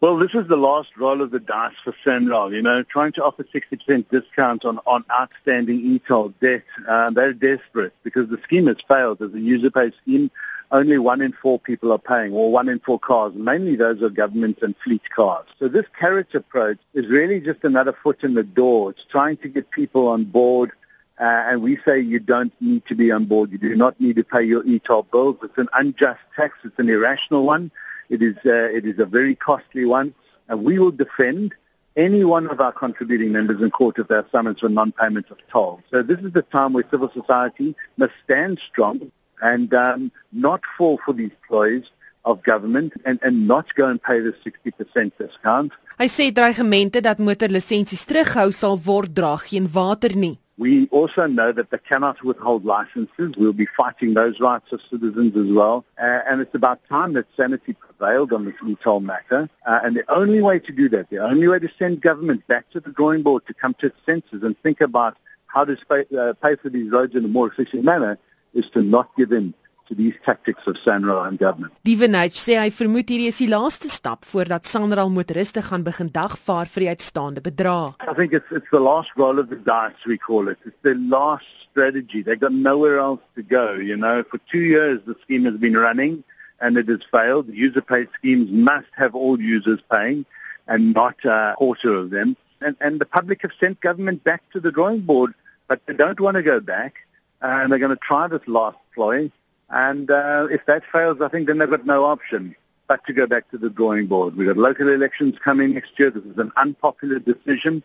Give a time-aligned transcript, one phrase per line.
[0.00, 2.54] Well, this is the last roll of the dice for Sanral.
[2.54, 6.62] You know, trying to offer 60% discount on, on outstanding e-toll debt.
[6.86, 9.20] Uh, they're desperate because the scheme has failed.
[9.20, 10.30] As a user pay scheme,
[10.70, 13.34] only one in four people are paying, or one in four cars.
[13.34, 15.46] Mainly those are government and fleet cars.
[15.58, 18.90] So this carrot approach is really just another foot in the door.
[18.90, 20.70] It's trying to get people on board.
[21.18, 23.50] Uh, and we say you don't need to be on board.
[23.50, 25.38] You do not need to pay your e-toll bills.
[25.42, 26.56] It's an unjust tax.
[26.62, 27.72] It's an irrational one.
[28.08, 30.14] It is, uh, it is a very costly one,
[30.48, 31.54] and we will defend
[31.96, 35.38] any one of our contributing members in court if they are summoned for non-payment of
[35.52, 35.82] toll.
[35.90, 39.10] So this is the time where civil society must stand strong
[39.42, 41.84] and um, not fall for these ploys
[42.24, 45.72] of government and, and not go and pay the 60% discount.
[45.98, 50.38] Hy sê dreigemente dat motorlisensies terughou sal word dra geen water nie.
[50.56, 53.34] We also know that they cannot withhold licenses.
[53.36, 55.84] We'll be fighting those rights of citizens as well.
[55.98, 59.48] Uh, and it's about time that sanity prevailed on this e-toll matter.
[59.66, 62.70] Uh, and the only way to do that, the only way to send government back
[62.70, 66.04] to the drawing board to come to its senses and think about how to pay,
[66.16, 68.18] uh, pay for these roads in a more efficient manner
[68.54, 69.54] is to not give in
[69.88, 71.72] to these tactics of SANRAL and government.
[71.82, 76.68] Dievenage sê hy vermoed hierdie is die laaste stap voordat SANRAL motoriste gaan begin dagvaar
[76.68, 77.96] vir die uitstaande bedrag.
[78.04, 80.58] I think it's it's the last roll of the dice we call it.
[80.66, 82.20] It's the last strategy.
[82.20, 84.22] They've got nowhere else to go, you know.
[84.28, 86.22] For 2 years the scheme has been running
[86.60, 87.48] and it has failed.
[87.48, 90.24] User pay schemes must have all users paying
[90.66, 92.36] and not a quarter of them.
[92.60, 95.34] And and the public have sent government back to the drawing board,
[95.68, 97.06] but they don't want to go back.
[97.40, 99.30] And they're going to try this last ploy
[99.70, 102.56] And uh, if that fails, I think then they've got no option
[102.88, 104.34] but to go back to the drawing board.
[104.34, 106.10] We've got local elections coming next year.
[106.10, 107.82] This is an unpopular decision,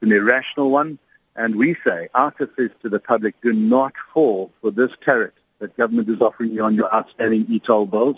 [0.00, 0.98] an irrational one.
[1.36, 5.76] And we say, OUTA says to the public, do not fall for this carrot that
[5.76, 8.16] government is offering you on your outstanding e-toll bills.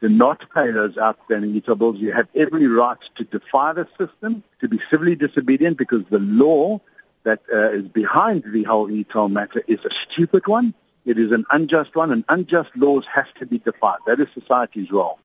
[0.00, 1.98] Do not pay those outstanding e-toll bills.
[1.98, 6.80] You have every right to defy the system, to be civilly disobedient because the law
[7.24, 10.72] that uh, is behind the whole e-toll matter is a stupid one.
[11.04, 13.98] It is an unjust one, and unjust laws have to be defied.
[14.06, 15.18] That is society's role.